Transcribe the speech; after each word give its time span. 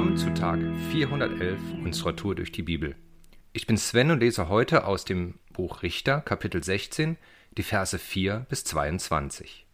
Willkommen 0.00 0.16
zu 0.16 0.32
Tag 0.32 0.58
411 0.92 1.58
unserer 1.84 2.16
Tour 2.16 2.34
durch 2.34 2.50
die 2.50 2.62
Bibel. 2.62 2.94
Ich 3.52 3.66
bin 3.66 3.76
Sven 3.76 4.10
und 4.10 4.20
lese 4.20 4.48
heute 4.48 4.86
aus 4.86 5.04
dem 5.04 5.34
Buch 5.52 5.82
Richter, 5.82 6.22
Kapitel 6.22 6.64
16, 6.64 7.18
die 7.58 7.62
Verse 7.62 7.98
4 7.98 8.46
bis 8.48 8.64
22. 8.64 9.66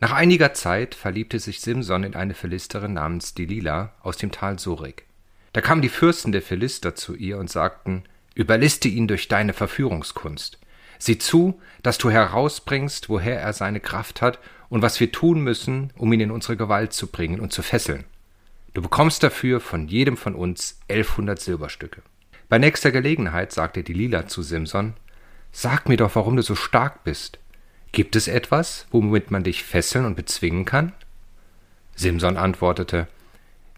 Nach 0.00 0.10
einiger 0.10 0.54
Zeit 0.54 0.96
verliebte 0.96 1.38
sich 1.38 1.60
Simson 1.60 2.02
in 2.02 2.16
eine 2.16 2.34
Philisterin 2.34 2.94
namens 2.94 3.34
Delila 3.34 3.92
aus 4.02 4.16
dem 4.16 4.32
Tal 4.32 4.58
Sorik. 4.58 5.06
Da 5.52 5.60
kamen 5.60 5.82
die 5.82 5.88
Fürsten 5.88 6.32
der 6.32 6.42
Philister 6.42 6.96
zu 6.96 7.14
ihr 7.14 7.38
und 7.38 7.48
sagten, 7.48 8.02
Überliste 8.34 8.88
ihn 8.88 9.06
durch 9.06 9.28
deine 9.28 9.52
Verführungskunst. 9.52 10.58
Sieh 10.98 11.18
zu, 11.18 11.60
dass 11.84 11.98
du 11.98 12.10
herausbringst, 12.10 13.08
woher 13.08 13.40
er 13.40 13.52
seine 13.52 13.78
Kraft 13.78 14.20
hat 14.20 14.40
und 14.68 14.82
was 14.82 14.98
wir 14.98 15.12
tun 15.12 15.42
müssen, 15.42 15.92
um 15.96 16.12
ihn 16.12 16.18
in 16.18 16.32
unsere 16.32 16.56
Gewalt 16.56 16.92
zu 16.92 17.06
bringen 17.06 17.38
und 17.38 17.52
zu 17.52 17.62
fesseln. 17.62 18.04
Du 18.74 18.82
bekommst 18.82 19.22
dafür 19.22 19.60
von 19.60 19.86
jedem 19.86 20.16
von 20.16 20.34
uns 20.34 20.80
elfhundert 20.88 21.40
Silberstücke. 21.40 22.02
Bei 22.48 22.58
nächster 22.58 22.90
Gelegenheit 22.90 23.52
sagte 23.52 23.84
die 23.84 23.92
Lila 23.92 24.26
zu 24.26 24.42
Simson, 24.42 24.94
Sag 25.52 25.88
mir 25.88 25.96
doch, 25.96 26.16
warum 26.16 26.34
du 26.34 26.42
so 26.42 26.56
stark 26.56 27.04
bist. 27.04 27.38
Gibt 27.92 28.16
es 28.16 28.26
etwas, 28.26 28.88
womit 28.90 29.30
man 29.30 29.44
dich 29.44 29.62
fesseln 29.62 30.04
und 30.04 30.16
bezwingen 30.16 30.64
kann? 30.64 30.92
Simson 31.94 32.36
antwortete, 32.36 33.06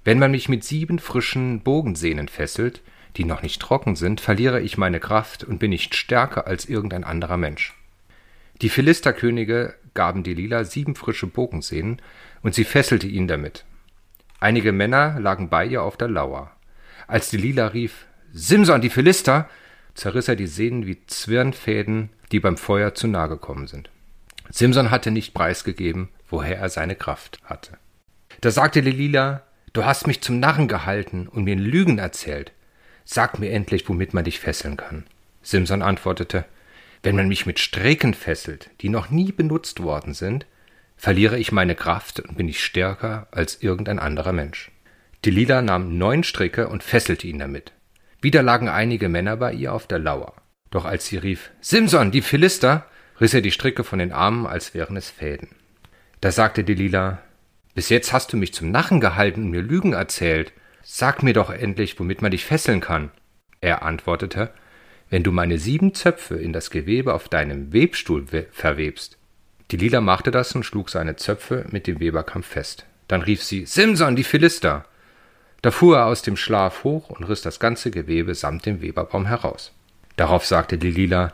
Wenn 0.04 0.18
man 0.18 0.30
mich 0.30 0.48
mit 0.48 0.64
sieben 0.64 0.98
frischen 0.98 1.60
Bogensehnen 1.60 2.28
fesselt, 2.28 2.80
die 3.18 3.24
noch 3.24 3.42
nicht 3.42 3.60
trocken 3.60 3.96
sind, 3.96 4.22
verliere 4.22 4.62
ich 4.62 4.78
meine 4.78 5.00
Kraft 5.00 5.44
und 5.44 5.58
bin 5.58 5.70
nicht 5.70 5.94
stärker 5.94 6.46
als 6.46 6.64
irgendein 6.64 7.04
anderer 7.04 7.36
Mensch. 7.36 7.74
Die 8.62 8.70
Philisterkönige 8.70 9.74
gaben 9.92 10.22
Delila 10.22 10.64
sieben 10.64 10.94
frische 10.94 11.26
Bogensehnen, 11.26 12.00
und 12.42 12.54
sie 12.54 12.64
fesselte 12.64 13.06
ihn 13.06 13.28
damit. 13.28 13.66
Einige 14.46 14.70
Männer 14.70 15.18
lagen 15.18 15.48
bei 15.48 15.66
ihr 15.66 15.82
auf 15.82 15.96
der 15.96 16.06
Lauer. 16.06 16.52
Als 17.08 17.30
Delila 17.30 17.66
rief, 17.66 18.06
Simson, 18.32 18.80
die 18.80 18.90
Philister, 18.90 19.48
zerriss 19.94 20.28
er 20.28 20.36
die 20.36 20.46
Sehnen 20.46 20.86
wie 20.86 21.04
Zwirnfäden, 21.04 22.10
die 22.30 22.38
beim 22.38 22.56
Feuer 22.56 22.94
zu 22.94 23.08
nahe 23.08 23.28
gekommen 23.28 23.66
sind. 23.66 23.90
Simson 24.48 24.92
hatte 24.92 25.10
nicht 25.10 25.34
preisgegeben, 25.34 26.10
woher 26.28 26.58
er 26.58 26.68
seine 26.68 26.94
Kraft 26.94 27.40
hatte. 27.42 27.76
Da 28.40 28.52
sagte 28.52 28.82
Delila, 28.82 29.42
du 29.72 29.84
hast 29.84 30.06
mich 30.06 30.20
zum 30.20 30.38
Narren 30.38 30.68
gehalten 30.68 31.26
und 31.26 31.42
mir 31.42 31.56
Lügen 31.56 31.98
erzählt. 31.98 32.52
Sag 33.04 33.40
mir 33.40 33.50
endlich, 33.50 33.88
womit 33.88 34.14
man 34.14 34.22
dich 34.22 34.38
fesseln 34.38 34.76
kann. 34.76 35.06
Simson 35.42 35.82
antwortete, 35.82 36.44
wenn 37.02 37.16
man 37.16 37.26
mich 37.26 37.46
mit 37.46 37.58
Stricken 37.58 38.14
fesselt, 38.14 38.70
die 38.80 38.90
noch 38.90 39.10
nie 39.10 39.32
benutzt 39.32 39.82
worden 39.82 40.14
sind, 40.14 40.46
verliere 40.96 41.38
ich 41.38 41.52
meine 41.52 41.74
Kraft 41.74 42.20
und 42.20 42.36
bin 42.36 42.48
ich 42.48 42.64
stärker 42.64 43.28
als 43.30 43.62
irgendein 43.62 43.98
anderer 43.98 44.32
Mensch. 44.32 44.70
Delila 45.24 45.62
nahm 45.62 45.98
neun 45.98 46.22
Stricke 46.22 46.68
und 46.68 46.82
fesselte 46.82 47.26
ihn 47.26 47.38
damit. 47.38 47.72
Wieder 48.20 48.42
lagen 48.42 48.68
einige 48.68 49.08
Männer 49.08 49.36
bei 49.36 49.52
ihr 49.52 49.72
auf 49.72 49.86
der 49.86 49.98
Lauer. 49.98 50.34
Doch 50.70 50.84
als 50.84 51.06
sie 51.06 51.16
rief, 51.16 51.50
Simson, 51.60 52.10
die 52.10 52.22
Philister, 52.22 52.86
riss 53.20 53.34
er 53.34 53.40
die 53.40 53.50
Stricke 53.50 53.84
von 53.84 53.98
den 53.98 54.12
Armen, 54.12 54.46
als 54.46 54.74
wären 54.74 54.96
es 54.96 55.10
Fäden. 55.10 55.48
Da 56.20 56.30
sagte 56.30 56.64
Delila, 56.64 57.22
bis 57.74 57.88
jetzt 57.88 58.12
hast 58.12 58.32
du 58.32 58.36
mich 58.36 58.54
zum 58.54 58.70
Nachen 58.70 59.00
gehalten 59.00 59.44
und 59.44 59.50
mir 59.50 59.62
Lügen 59.62 59.92
erzählt. 59.92 60.52
Sag 60.82 61.22
mir 61.22 61.34
doch 61.34 61.50
endlich, 61.50 61.98
womit 62.00 62.22
man 62.22 62.30
dich 62.30 62.44
fesseln 62.44 62.80
kann. 62.80 63.10
Er 63.60 63.82
antwortete, 63.82 64.52
wenn 65.10 65.22
du 65.22 65.30
meine 65.30 65.58
sieben 65.58 65.94
Zöpfe 65.94 66.36
in 66.36 66.52
das 66.52 66.70
Gewebe 66.70 67.12
auf 67.12 67.28
deinem 67.28 67.72
Webstuhl 67.72 68.24
verwebst. 68.50 69.18
Die 69.70 69.76
Lila 69.76 70.00
machte 70.00 70.30
das 70.30 70.54
und 70.54 70.64
schlug 70.64 70.90
seine 70.90 71.16
Zöpfe 71.16 71.66
mit 71.70 71.86
dem 71.86 71.98
Weberkamm 71.98 72.42
fest. 72.42 72.86
Dann 73.08 73.22
rief 73.22 73.42
sie, 73.42 73.66
Simson, 73.66 74.16
die 74.16 74.24
Philister! 74.24 74.84
Da 75.62 75.72
fuhr 75.72 75.98
er 75.98 76.06
aus 76.06 76.22
dem 76.22 76.36
Schlaf 76.36 76.84
hoch 76.84 77.10
und 77.10 77.24
riss 77.24 77.42
das 77.42 77.58
ganze 77.58 77.90
Gewebe 77.90 78.34
samt 78.34 78.66
dem 78.66 78.80
Weberbaum 78.80 79.26
heraus. 79.26 79.72
Darauf 80.16 80.46
sagte 80.46 80.78
die 80.78 80.90
Lila, 80.90 81.32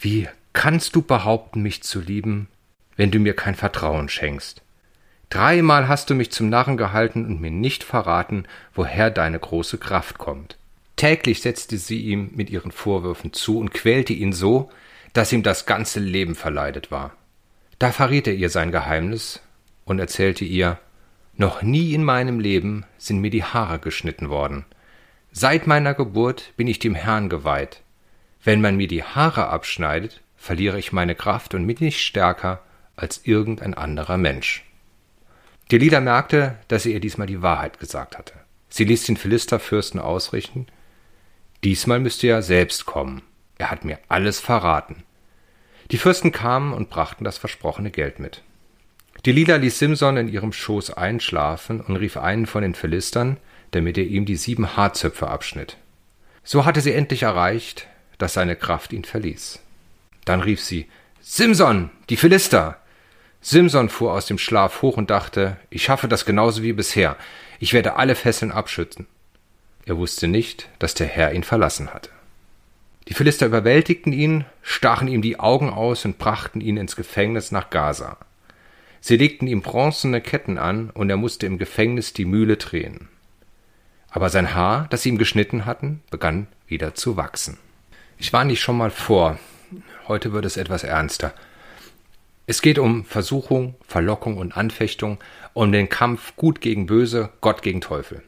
Wie 0.00 0.28
kannst 0.52 0.96
du 0.96 1.02
behaupten, 1.02 1.62
mich 1.62 1.82
zu 1.82 2.00
lieben, 2.00 2.48
wenn 2.96 3.12
du 3.12 3.20
mir 3.20 3.34
kein 3.34 3.54
Vertrauen 3.54 4.08
schenkst? 4.08 4.62
Dreimal 5.28 5.86
hast 5.86 6.10
du 6.10 6.14
mich 6.14 6.32
zum 6.32 6.48
Narren 6.48 6.76
gehalten 6.76 7.24
und 7.24 7.40
mir 7.40 7.52
nicht 7.52 7.84
verraten, 7.84 8.46
woher 8.74 9.10
deine 9.10 9.38
große 9.38 9.78
Kraft 9.78 10.18
kommt. 10.18 10.56
Täglich 10.96 11.40
setzte 11.40 11.78
sie 11.78 12.00
ihm 12.00 12.32
mit 12.34 12.50
ihren 12.50 12.72
Vorwürfen 12.72 13.32
zu 13.32 13.58
und 13.58 13.72
quälte 13.72 14.12
ihn 14.12 14.32
so, 14.32 14.70
dass 15.12 15.32
ihm 15.32 15.44
das 15.44 15.66
ganze 15.66 16.00
Leben 16.00 16.34
verleidet 16.34 16.90
war. 16.90 17.12
Da 17.80 17.92
verriet 17.92 18.26
er 18.26 18.34
ihr 18.34 18.50
sein 18.50 18.72
Geheimnis 18.72 19.40
und 19.86 19.98
erzählte 19.98 20.44
ihr, 20.44 20.78
noch 21.34 21.62
nie 21.62 21.94
in 21.94 22.04
meinem 22.04 22.38
Leben 22.38 22.84
sind 22.98 23.20
mir 23.20 23.30
die 23.30 23.42
Haare 23.42 23.78
geschnitten 23.78 24.28
worden. 24.28 24.66
Seit 25.32 25.66
meiner 25.66 25.94
Geburt 25.94 26.52
bin 26.58 26.66
ich 26.66 26.78
dem 26.78 26.94
Herrn 26.94 27.30
geweiht. 27.30 27.80
Wenn 28.44 28.60
man 28.60 28.76
mir 28.76 28.86
die 28.86 29.02
Haare 29.02 29.48
abschneidet, 29.48 30.20
verliere 30.36 30.78
ich 30.78 30.92
meine 30.92 31.14
Kraft 31.14 31.54
und 31.54 31.66
bin 31.66 31.78
nicht 31.80 32.02
stärker 32.02 32.62
als 32.96 33.22
irgendein 33.24 33.72
anderer 33.72 34.18
Mensch. 34.18 34.66
Delila 35.72 36.00
merkte, 36.00 36.58
dass 36.68 36.84
er 36.84 36.92
ihr 36.92 37.00
diesmal 37.00 37.28
die 37.28 37.40
Wahrheit 37.40 37.80
gesagt 37.80 38.18
hatte. 38.18 38.34
Sie 38.68 38.84
ließ 38.84 39.04
den 39.04 39.16
Philisterfürsten 39.16 40.00
ausrichten, 40.00 40.66
diesmal 41.64 41.98
müsste 41.98 42.26
er 42.26 42.42
selbst 42.42 42.84
kommen. 42.84 43.22
Er 43.56 43.70
hat 43.70 43.86
mir 43.86 43.98
alles 44.08 44.38
verraten. 44.38 45.02
Die 45.90 45.98
Fürsten 45.98 46.30
kamen 46.30 46.72
und 46.72 46.88
brachten 46.88 47.24
das 47.24 47.38
versprochene 47.38 47.90
Geld 47.90 48.20
mit. 48.20 48.42
Delila 49.26 49.56
ließ 49.56 49.78
Simson 49.78 50.16
in 50.16 50.28
ihrem 50.28 50.52
Schoß 50.52 50.92
einschlafen 50.92 51.80
und 51.80 51.96
rief 51.96 52.16
einen 52.16 52.46
von 52.46 52.62
den 52.62 52.74
Philistern, 52.74 53.38
damit 53.72 53.98
er 53.98 54.04
ihm 54.04 54.24
die 54.24 54.36
sieben 54.36 54.76
Haarzöpfe 54.76 55.28
abschnitt. 55.28 55.76
So 56.44 56.64
hatte 56.64 56.80
sie 56.80 56.92
endlich 56.92 57.24
erreicht, 57.24 57.86
dass 58.18 58.34
seine 58.34 58.56
Kraft 58.56 58.92
ihn 58.92 59.04
verließ. 59.04 59.60
Dann 60.24 60.40
rief 60.40 60.62
sie 60.62 60.88
Simson, 61.20 61.90
die 62.08 62.16
Philister. 62.16 62.78
Simson 63.42 63.88
fuhr 63.88 64.12
aus 64.12 64.26
dem 64.26 64.38
Schlaf 64.38 64.82
hoch 64.82 64.96
und 64.96 65.10
dachte, 65.10 65.56
ich 65.70 65.82
schaffe 65.82 66.08
das 66.08 66.24
genauso 66.24 66.62
wie 66.62 66.72
bisher, 66.72 67.16
ich 67.58 67.72
werde 67.72 67.96
alle 67.96 68.14
Fesseln 68.14 68.52
abschützen. 68.52 69.06
Er 69.86 69.96
wusste 69.96 70.28
nicht, 70.28 70.68
dass 70.78 70.94
der 70.94 71.06
Herr 71.06 71.32
ihn 71.32 71.44
verlassen 71.44 71.92
hatte. 71.92 72.10
Die 73.08 73.14
Philister 73.14 73.46
überwältigten 73.46 74.12
ihn, 74.12 74.44
stachen 74.62 75.08
ihm 75.08 75.22
die 75.22 75.40
Augen 75.40 75.70
aus 75.70 76.04
und 76.04 76.18
brachten 76.18 76.60
ihn 76.60 76.76
ins 76.76 76.96
Gefängnis 76.96 77.50
nach 77.50 77.70
Gaza. 77.70 78.18
Sie 79.00 79.16
legten 79.16 79.46
ihm 79.46 79.62
bronzene 79.62 80.20
Ketten 80.20 80.58
an, 80.58 80.90
und 80.90 81.08
er 81.08 81.16
musste 81.16 81.46
im 81.46 81.58
Gefängnis 81.58 82.12
die 82.12 82.26
Mühle 82.26 82.56
drehen. 82.56 83.08
Aber 84.10 84.28
sein 84.28 84.54
Haar, 84.54 84.86
das 84.90 85.02
sie 85.02 85.08
ihm 85.08 85.18
geschnitten 85.18 85.64
hatten, 85.64 86.02
begann 86.10 86.46
wieder 86.66 86.94
zu 86.94 87.16
wachsen. 87.16 87.58
Ich 88.18 88.32
war 88.32 88.44
nicht 88.44 88.60
schon 88.60 88.76
mal 88.76 88.90
vor. 88.90 89.38
Heute 90.06 90.32
wird 90.32 90.44
es 90.44 90.56
etwas 90.56 90.84
ernster. 90.84 91.32
Es 92.46 92.60
geht 92.60 92.78
um 92.78 93.04
Versuchung, 93.04 93.76
Verlockung 93.86 94.36
und 94.36 94.56
Anfechtung, 94.56 95.18
um 95.54 95.72
den 95.72 95.88
Kampf 95.88 96.34
Gut 96.36 96.60
gegen 96.60 96.86
Böse, 96.86 97.30
Gott 97.40 97.62
gegen 97.62 97.80
Teufel. 97.80 98.22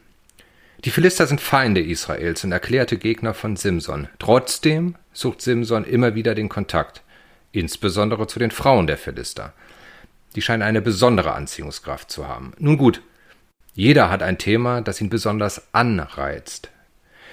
Die 0.84 0.90
Philister 0.90 1.28
sind 1.28 1.40
Feinde 1.40 1.80
Israels 1.80 2.42
und 2.42 2.50
erklärte 2.50 2.98
Gegner 2.98 3.34
von 3.34 3.54
Simson. 3.54 4.08
Trotzdem 4.18 4.96
sucht 5.12 5.40
Simson 5.40 5.84
immer 5.84 6.16
wieder 6.16 6.34
den 6.34 6.48
Kontakt, 6.48 7.02
insbesondere 7.52 8.26
zu 8.26 8.40
den 8.40 8.50
Frauen 8.50 8.88
der 8.88 8.98
Philister. 8.98 9.52
Die 10.34 10.42
scheinen 10.42 10.62
eine 10.62 10.82
besondere 10.82 11.34
Anziehungskraft 11.34 12.10
zu 12.10 12.26
haben. 12.26 12.52
Nun 12.58 12.78
gut, 12.78 13.00
jeder 13.74 14.10
hat 14.10 14.24
ein 14.24 14.38
Thema, 14.38 14.80
das 14.80 15.00
ihn 15.00 15.08
besonders 15.08 15.72
anreizt. 15.72 16.70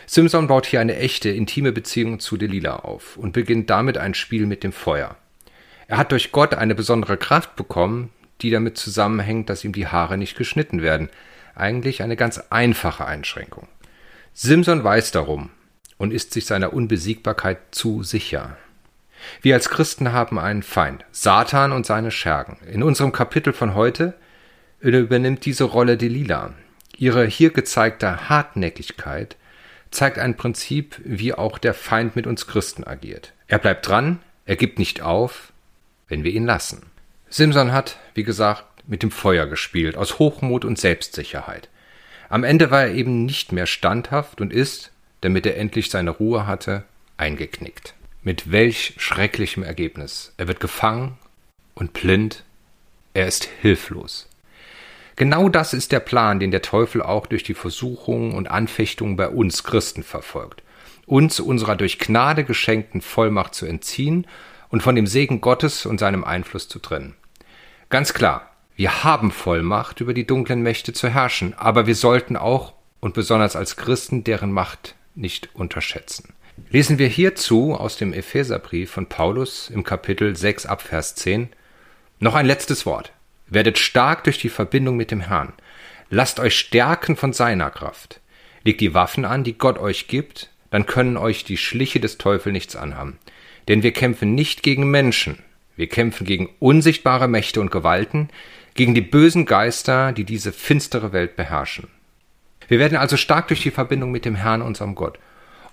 Simson 0.06 0.48
baut 0.48 0.68
hier 0.68 0.80
eine 0.80 0.98
echte, 0.98 1.30
intime 1.30 1.72
Beziehung 1.72 2.20
zu 2.20 2.38
Delilah 2.38 2.78
auf 2.78 3.18
und 3.18 3.34
beginnt 3.34 3.72
damit 3.72 3.98
ein 3.98 4.14
Spiel 4.14 4.46
mit 4.46 4.64
dem 4.64 4.72
Feuer. 4.72 5.16
Er 5.88 5.98
hat 5.98 6.12
durch 6.12 6.32
Gott 6.32 6.54
eine 6.54 6.76
besondere 6.76 7.18
Kraft 7.18 7.56
bekommen, 7.56 8.12
die 8.42 8.52
damit 8.52 8.78
zusammenhängt, 8.78 9.50
dass 9.50 9.64
ihm 9.64 9.74
die 9.74 9.88
Haare 9.88 10.20
nicht 10.20 10.38
geschnitten 10.38 10.84
werden. 10.84 11.10
Eigentlich 11.60 12.02
eine 12.02 12.16
ganz 12.16 12.40
einfache 12.50 13.06
Einschränkung. 13.06 13.68
Simson 14.34 14.84
weiß 14.84 15.12
darum 15.12 15.50
und 15.98 16.12
ist 16.12 16.32
sich 16.34 16.46
seiner 16.46 16.74
Unbesiegbarkeit 16.74 17.60
zu 17.72 18.04
sicher. 18.04 18.58
Wir 19.42 19.56
als 19.56 19.70
Christen 19.70 20.14
haben 20.14 20.40
einen 20.40 20.64
Feind, 20.64 21.04
Satan 21.12 21.74
und 21.74 21.86
seine 21.86 22.12
Schergen. 22.12 22.58
In 22.66 22.84
unserem 22.84 23.12
Kapitel 23.12 23.52
von 23.52 23.76
heute 23.76 24.14
übernimmt 24.80 25.46
diese 25.46 25.66
Rolle 25.66 25.98
Delilah. 25.98 26.54
Ihre 26.98 27.26
hier 27.26 27.52
gezeigte 27.52 28.30
Hartnäckigkeit 28.30 29.36
zeigt 29.92 30.20
ein 30.20 30.38
Prinzip, 30.38 31.02
wie 31.04 31.34
auch 31.34 31.58
der 31.58 31.74
Feind 31.74 32.16
mit 32.16 32.28
uns 32.28 32.48
Christen 32.48 32.86
agiert. 32.86 33.34
Er 33.48 33.60
bleibt 33.60 33.88
dran, 33.88 34.20
er 34.46 34.56
gibt 34.56 34.80
nicht 34.80 35.02
auf, 35.02 35.52
wenn 36.08 36.24
wir 36.24 36.32
ihn 36.32 36.46
lassen. 36.46 36.84
Simson 37.30 37.72
hat, 37.72 37.98
wie 38.16 38.24
gesagt, 38.24 38.66
mit 38.90 39.04
dem 39.04 39.12
Feuer 39.12 39.46
gespielt, 39.46 39.96
aus 39.96 40.20
Hochmut 40.20 40.66
und 40.66 40.78
Selbstsicherheit. 40.78 41.70
Am 42.28 42.44
Ende 42.44 42.72
war 42.72 42.84
er 42.84 42.94
eben 42.94 43.26
nicht 43.26 43.52
mehr 43.52 43.66
standhaft 43.66 44.42
und 44.42 44.52
ist, 44.52 44.92
damit 45.22 45.46
er 45.46 45.58
endlich 45.58 45.90
seine 45.90 46.12
Ruhe 46.12 46.48
hatte, 46.48 46.84
eingeknickt. 47.18 47.94
Mit 48.24 48.52
welch 48.52 48.96
schrecklichem 48.98 49.64
Ergebnis. 49.64 50.34
Er 50.38 50.48
wird 50.48 50.60
gefangen 50.60 51.18
und 51.76 51.94
blind, 51.94 52.44
er 53.14 53.28
ist 53.28 53.46
hilflos. 53.62 54.28
Genau 55.16 55.50
das 55.50 55.74
ist 55.74 55.92
der 55.92 56.00
Plan, 56.00 56.40
den 56.40 56.52
der 56.52 56.62
Teufel 56.62 57.02
auch 57.02 57.28
durch 57.28 57.44
die 57.44 57.54
Versuchungen 57.54 58.34
und 58.34 58.50
Anfechtungen 58.50 59.18
bei 59.18 59.28
uns 59.28 59.64
Christen 59.64 60.04
verfolgt. 60.04 60.64
Uns 61.06 61.40
unserer 61.40 61.76
durch 61.76 62.00
Gnade 62.00 62.44
geschenkten 62.44 63.02
Vollmacht 63.02 63.54
zu 63.54 63.66
entziehen 63.66 64.28
und 64.70 64.82
von 64.82 64.96
dem 64.96 65.08
Segen 65.08 65.42
Gottes 65.42 65.86
und 65.86 66.00
seinem 66.00 66.24
Einfluss 66.24 66.70
zu 66.70 66.80
trennen. 66.80 67.16
Ganz 67.90 68.14
klar, 68.14 68.49
wir 68.80 69.04
haben 69.04 69.32
Vollmacht, 69.32 70.00
über 70.00 70.14
die 70.14 70.26
dunklen 70.26 70.62
Mächte 70.62 70.94
zu 70.94 71.10
herrschen, 71.10 71.54
aber 71.54 71.86
wir 71.86 71.96
sollten 71.96 72.38
auch 72.38 72.72
und 73.02 73.14
besonders 73.14 73.58
als 73.58 73.76
Christen 73.76 74.24
deren 74.24 74.54
Macht 74.54 74.96
nicht 75.16 75.50
unterschätzen. 75.54 76.34
Lesen 76.70 76.98
wir 76.98 77.10
hierzu 77.10 77.74
aus 77.74 77.98
dem 77.98 78.14
Epheserbrief 78.14 78.90
von 78.90 79.08
Paulus 79.08 79.70
im 79.70 79.84
Kapitel 79.84 80.34
6 80.34 80.66
ab 80.66 80.82
Vers 80.82 81.16
10 81.16 81.50
noch 82.22 82.36
ein 82.36 82.46
letztes 82.46 82.86
Wort. 82.86 83.12
Werdet 83.48 83.78
stark 83.78 84.24
durch 84.24 84.38
die 84.38 84.48
Verbindung 84.48 84.96
mit 84.96 85.12
dem 85.12 85.20
Herrn. 85.20 85.52
Lasst 86.10 86.40
euch 86.40 86.58
stärken 86.58 87.18
von 87.18 87.34
seiner 87.34 87.72
Kraft. 87.72 88.22
Legt 88.64 88.80
die 88.80 88.94
Waffen 88.94 89.26
an, 89.26 89.44
die 89.44 89.58
Gott 89.58 89.78
euch 89.78 90.08
gibt, 90.08 90.52
dann 90.72 90.86
können 90.86 91.18
euch 91.18 91.44
die 91.44 91.58
Schliche 91.58 92.00
des 92.00 92.18
Teufels 92.18 92.54
nichts 92.54 92.78
anhaben. 92.78 93.20
Denn 93.68 93.84
wir 93.84 93.92
kämpfen 93.92 94.36
nicht 94.36 94.64
gegen 94.64 94.90
Menschen, 94.90 95.44
wir 95.76 95.88
kämpfen 95.88 96.26
gegen 96.26 96.50
unsichtbare 96.60 97.28
Mächte 97.28 97.62
und 97.62 97.72
Gewalten, 97.72 98.30
gegen 98.80 98.96
die 98.96 99.02
bösen 99.02 99.44
Geister, 99.44 100.14
die 100.14 100.24
diese 100.24 100.54
finstere 100.54 101.12
Welt 101.12 101.36
beherrschen. 101.36 101.90
Wir 102.70 102.80
werden 102.80 102.98
also 102.98 103.18
stark 103.18 103.50
durch 103.50 103.62
die 103.62 103.72
Verbindung 103.72 104.10
mit 104.10 104.24
dem 104.24 104.36
Herrn, 104.36 104.62
unserem 104.62 104.96
Gott. 104.96 105.20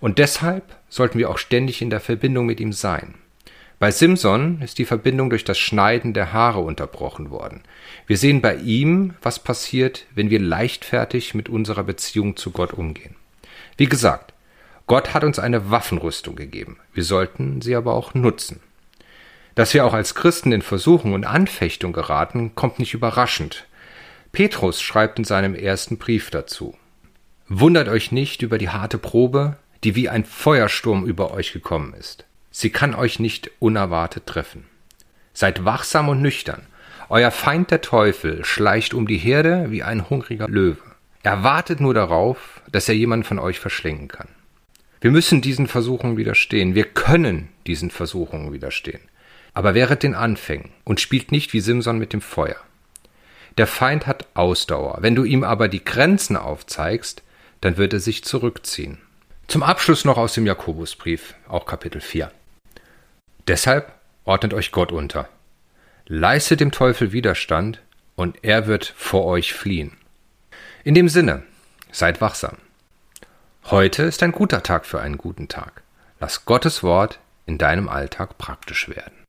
Und 0.00 0.18
deshalb 0.18 0.74
sollten 0.88 1.16
wir 1.16 1.30
auch 1.30 1.38
ständig 1.38 1.80
in 1.80 1.88
der 1.88 2.00
Verbindung 2.00 2.46
mit 2.46 2.58
ihm 2.58 2.72
sein. 2.72 3.14
Bei 3.78 3.92
Simson 3.92 4.60
ist 4.60 4.80
die 4.80 4.84
Verbindung 4.84 5.30
durch 5.30 5.44
das 5.44 5.56
Schneiden 5.56 6.14
der 6.14 6.32
Haare 6.32 6.58
unterbrochen 6.58 7.30
worden. 7.30 7.62
Wir 8.08 8.18
sehen 8.18 8.40
bei 8.40 8.56
ihm, 8.56 9.14
was 9.22 9.38
passiert, 9.38 10.06
wenn 10.16 10.28
wir 10.28 10.40
leichtfertig 10.40 11.32
mit 11.32 11.48
unserer 11.48 11.84
Beziehung 11.84 12.36
zu 12.36 12.50
Gott 12.50 12.72
umgehen. 12.72 13.14
Wie 13.76 13.86
gesagt, 13.86 14.34
Gott 14.88 15.14
hat 15.14 15.22
uns 15.22 15.38
eine 15.38 15.70
Waffenrüstung 15.70 16.34
gegeben. 16.34 16.78
Wir 16.92 17.04
sollten 17.04 17.60
sie 17.60 17.76
aber 17.76 17.94
auch 17.94 18.14
nutzen. 18.14 18.58
Dass 19.56 19.72
wir 19.72 19.86
auch 19.86 19.94
als 19.94 20.14
Christen 20.14 20.52
in 20.52 20.60
Versuchung 20.60 21.14
und 21.14 21.24
Anfechtung 21.24 21.94
geraten, 21.94 22.54
kommt 22.54 22.78
nicht 22.78 22.92
überraschend. 22.92 23.66
Petrus 24.30 24.82
schreibt 24.82 25.18
in 25.18 25.24
seinem 25.24 25.54
ersten 25.54 25.96
Brief 25.96 26.30
dazu. 26.30 26.76
Wundert 27.48 27.88
euch 27.88 28.12
nicht 28.12 28.42
über 28.42 28.58
die 28.58 28.68
harte 28.68 28.98
Probe, 28.98 29.56
die 29.82 29.94
wie 29.94 30.10
ein 30.10 30.26
Feuersturm 30.26 31.06
über 31.06 31.30
euch 31.30 31.52
gekommen 31.52 31.94
ist. 31.94 32.26
Sie 32.50 32.68
kann 32.68 32.94
euch 32.94 33.18
nicht 33.18 33.50
unerwartet 33.58 34.26
treffen. 34.26 34.66
Seid 35.32 35.64
wachsam 35.64 36.10
und 36.10 36.20
nüchtern. 36.20 36.66
Euer 37.08 37.30
Feind 37.30 37.70
der 37.70 37.80
Teufel 37.80 38.44
schleicht 38.44 38.92
um 38.92 39.06
die 39.06 39.16
Herde 39.16 39.70
wie 39.70 39.82
ein 39.82 40.10
hungriger 40.10 40.48
Löwe. 40.48 40.82
Er 41.22 41.44
wartet 41.44 41.80
nur 41.80 41.94
darauf, 41.94 42.60
dass 42.70 42.90
er 42.90 42.94
jemand 42.94 43.26
von 43.26 43.38
euch 43.38 43.58
verschlingen 43.58 44.08
kann. 44.08 44.28
Wir 45.00 45.10
müssen 45.10 45.40
diesen 45.40 45.66
Versuchungen 45.66 46.18
widerstehen. 46.18 46.74
Wir 46.74 46.84
können 46.84 47.48
diesen 47.66 47.90
Versuchungen 47.90 48.52
widerstehen. 48.52 49.00
Aber 49.56 49.72
wehret 49.72 50.02
den 50.02 50.14
Anfängen 50.14 50.68
und 50.84 51.00
spielt 51.00 51.32
nicht 51.32 51.54
wie 51.54 51.60
Simson 51.60 51.96
mit 51.96 52.12
dem 52.12 52.20
Feuer. 52.20 52.60
Der 53.56 53.66
Feind 53.66 54.06
hat 54.06 54.26
Ausdauer. 54.34 54.98
Wenn 55.00 55.14
du 55.14 55.24
ihm 55.24 55.44
aber 55.44 55.68
die 55.68 55.82
Grenzen 55.82 56.36
aufzeigst, 56.36 57.22
dann 57.62 57.78
wird 57.78 57.94
er 57.94 58.00
sich 58.00 58.22
zurückziehen. 58.22 58.98
Zum 59.48 59.62
Abschluss 59.62 60.04
noch 60.04 60.18
aus 60.18 60.34
dem 60.34 60.44
Jakobusbrief, 60.44 61.32
auch 61.48 61.64
Kapitel 61.64 62.02
4. 62.02 62.30
Deshalb 63.48 63.94
ordnet 64.26 64.52
euch 64.52 64.72
Gott 64.72 64.92
unter. 64.92 65.26
Leistet 66.04 66.60
dem 66.60 66.70
Teufel 66.70 67.12
Widerstand, 67.12 67.80
und 68.14 68.36
er 68.42 68.66
wird 68.66 68.92
vor 68.94 69.24
euch 69.24 69.54
fliehen. 69.54 69.96
In 70.84 70.94
dem 70.94 71.08
Sinne, 71.08 71.44
seid 71.90 72.20
wachsam. 72.20 72.58
Heute 73.64 74.02
ist 74.02 74.22
ein 74.22 74.32
guter 74.32 74.62
Tag 74.62 74.84
für 74.84 75.00
einen 75.00 75.16
guten 75.16 75.48
Tag. 75.48 75.82
Lass 76.20 76.44
Gottes 76.44 76.82
Wort 76.82 77.20
in 77.46 77.56
deinem 77.56 77.88
Alltag 77.88 78.36
praktisch 78.36 78.90
werden. 78.90 79.25